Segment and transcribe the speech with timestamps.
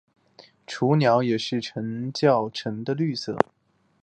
[0.65, 3.37] 雏鸟也是呈较沉的绿色。